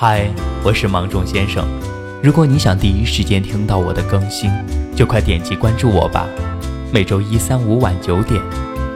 [0.00, 0.30] 嗨，
[0.64, 1.66] 我是芒种先生。
[2.22, 4.48] 如果你想第一时间听到我的更新，
[4.94, 6.24] 就快点击关注我吧。
[6.92, 8.40] 每周一、三、五晚九点，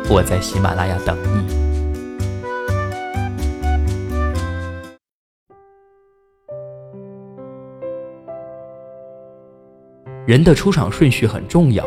[0.08, 1.44] 我在喜马拉雅等你。
[10.24, 11.84] 人的出场顺序很重要，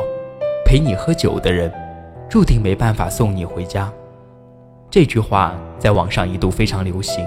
[0.65, 1.71] 陪你喝酒的人，
[2.29, 3.89] 注定没办法送你回家。
[4.91, 7.25] 这句话在网上一度非常流行，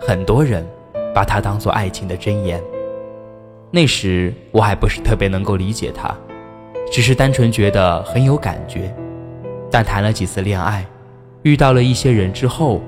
[0.00, 0.64] 很多人。
[1.18, 2.62] 把它当做爱情的箴言。
[3.72, 6.14] 那时我还不是特别能够理解它，
[6.92, 8.94] 只是单纯觉得很有感觉。
[9.68, 10.86] 但谈了几次恋爱，
[11.42, 12.80] 遇到了一些人之后，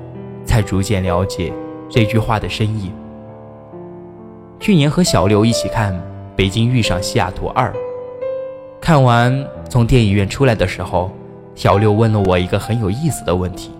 [0.44, 1.52] 才逐渐了解
[1.88, 2.92] 这句话的深意。
[4.60, 5.92] 去年和小六一起看
[6.36, 7.72] 《北京遇上西雅图二》，
[8.80, 11.10] 看完从电影院出来的时候，
[11.56, 13.72] 小六问了我一个很有意思的问题：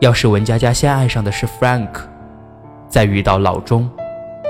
[0.00, 1.90] 要是文佳佳先爱上的是 Frank？
[2.88, 3.88] 再遇到老钟，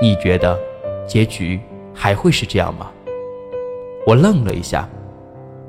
[0.01, 0.57] 你觉得
[1.05, 1.59] 结局
[1.93, 2.89] 还会是这样吗？
[4.07, 4.87] 我愣了一下，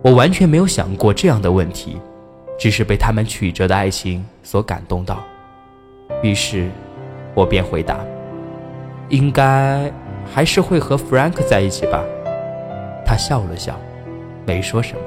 [0.02, 2.00] 我完全没有想过这样的问题，
[2.58, 5.18] 只是被他们曲折的爱情所感动到。
[6.22, 6.70] 于是，
[7.34, 7.98] 我便回答：
[9.08, 9.92] 应该
[10.32, 12.04] 还是会和 Frank 在一起吧。
[13.04, 13.74] 他笑了笑，
[14.46, 15.00] 没说什么。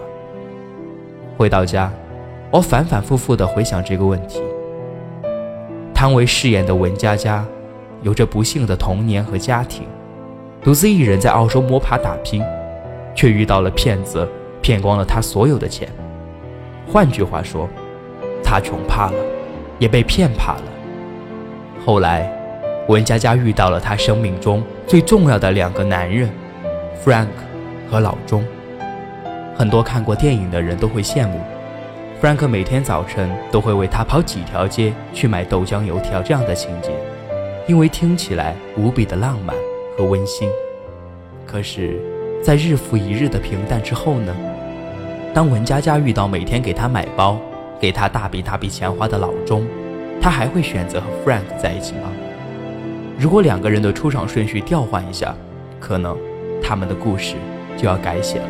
[1.38, 1.92] 回到家，
[2.52, 4.42] 我反反复复地回想这个问题。
[5.94, 7.46] 汤唯饰演的文佳佳，
[8.04, 9.88] 有着不幸的童年和家庭，
[10.62, 12.44] 独自一人在澳洲摸爬打拼，
[13.16, 14.28] 却遇到了骗子，
[14.62, 15.88] 骗光了他所有的钱。
[16.86, 17.68] 换句话说，
[18.44, 19.18] 他穷怕了，
[19.80, 20.64] 也被骗怕了。
[21.86, 22.30] 后来，
[22.90, 26.30] 文佳佳遇到了她生命中最重要的两个男人
[27.04, 27.28] ，Frank
[27.90, 28.44] 和老钟。
[29.56, 31.40] 很多看过电影的人都会羡慕。
[32.22, 36.92] ，Frank 每天早晨都会为他跑几条街去买豆浆油条，这样的情节，
[37.68, 39.56] 因为听起来无比的浪漫
[39.98, 40.50] 和温馨。
[41.46, 42.00] 可是，
[42.42, 44.36] 在日复一日的平淡之后呢？
[45.34, 47.40] 当文佳佳遇到每天给她买包、
[47.80, 49.66] 给她大笔大笔钱花的老钟，
[50.22, 52.12] 她还会选择和 Frank 在一起吗？
[53.18, 55.36] 如果两个人的出场顺序调换一下，
[55.80, 56.18] 可能
[56.62, 57.36] 他们的故事
[57.78, 58.48] 就要改写了。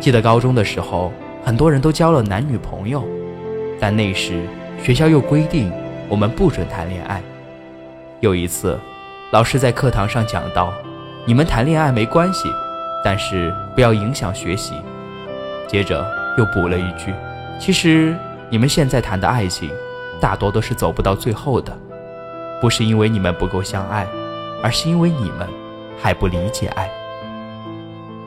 [0.00, 1.12] 记得高中的时候。
[1.44, 3.04] 很多人都交了男女朋友，
[3.78, 4.42] 但那时
[4.82, 5.70] 学校又规定
[6.08, 7.22] 我们不准谈恋爱。
[8.26, 8.76] 有一次，
[9.30, 10.74] 老师在课堂上讲到
[11.24, 12.52] ：“你们谈恋爱没关系，
[13.04, 14.74] 但是不要影响学习。”
[15.68, 16.04] 接着
[16.36, 17.14] 又补了一句
[17.60, 18.16] ：“其实
[18.50, 19.70] 你们现在谈的爱情，
[20.20, 21.72] 大多都是走不到最后的，
[22.60, 24.04] 不是因为你们不够相爱，
[24.60, 25.46] 而是因为你们
[26.02, 26.90] 还不理解爱。”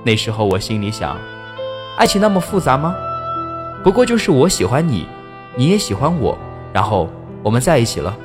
[0.06, 1.18] 那时候我心里想：
[1.98, 2.96] 爱情那么复杂吗？
[3.84, 5.06] 不过就是我喜欢你，
[5.58, 6.38] 你也喜欢我，
[6.72, 7.09] 然后
[7.44, 8.16] 我们在一起了。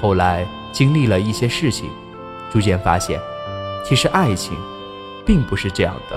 [0.00, 1.88] 后来经历了一些事情，
[2.52, 3.20] 逐渐发现，
[3.84, 4.56] 其实爱情
[5.24, 6.16] 并不是这样的。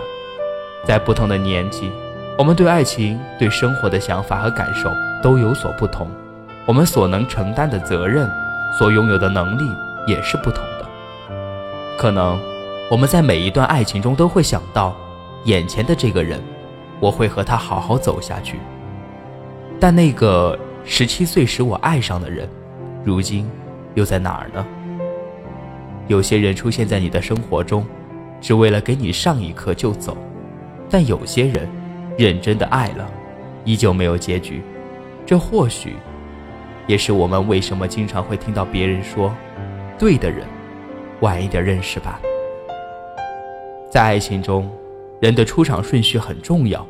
[0.85, 1.91] 在不同的年纪，
[2.38, 4.89] 我们对爱情、对生活的想法和感受
[5.22, 6.07] 都有所不同，
[6.66, 8.29] 我们所能承担的责任、
[8.78, 9.63] 所拥有的能力
[10.07, 10.85] 也是不同的。
[11.97, 12.39] 可能
[12.89, 14.95] 我们在每一段爱情中都会想到，
[15.45, 16.39] 眼前的这个人。
[17.01, 18.59] 我会和他好好走下去，
[19.79, 22.45] 但那个十七岁时我爱上的人，
[23.06, 23.50] 如今
[23.95, 24.66] 又在哪儿呢？
[26.07, 27.85] 有些人出现在你的生活中，
[28.41, 30.17] 只为了给你上一课就走，
[30.89, 31.69] 但有些人
[32.17, 33.09] 认真的爱了，
[33.66, 34.61] 依旧没有结局。
[35.25, 35.95] 这或许
[36.88, 39.33] 也是我们为什么经常会听到别人说
[40.00, 40.45] ：“对的人，
[41.19, 42.19] 晚一点认识吧。”
[43.91, 44.69] 在爱情中。
[45.21, 46.88] 人的出场顺序很重要，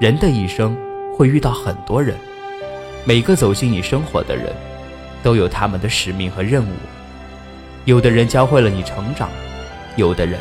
[0.00, 0.76] 人的一生
[1.16, 2.16] 会遇到很多人，
[3.04, 4.46] 每个走进你生活的人，
[5.28, 6.72] 都有他们的使命和任务。
[7.84, 9.28] 有的人教会了你成长，
[9.94, 10.40] 有的人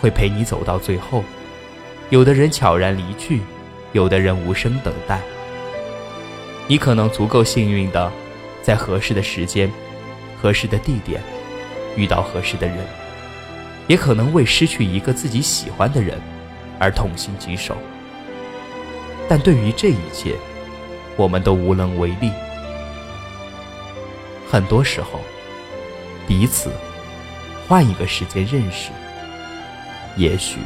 [0.00, 1.22] 会陪你走到最后，
[2.10, 3.42] 有的人悄然离去，
[3.92, 5.20] 有的人无声等待。
[6.66, 8.10] 你可能足够幸运的，
[8.60, 9.70] 在合适的时间、
[10.42, 11.22] 合适的地点，
[11.94, 12.78] 遇到合适的人，
[13.86, 16.18] 也可能为失去一个自己喜欢的人。
[16.80, 17.76] 而痛心疾首，
[19.28, 20.34] 但对于这一切，
[21.16, 22.32] 我们都无能为力。
[24.54, 25.18] 很多时候，
[26.28, 26.70] 彼此
[27.66, 28.92] 换一个时间认识，
[30.14, 30.60] 也许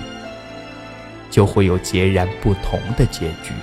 [1.30, 3.54] 就会有截然不同的结局。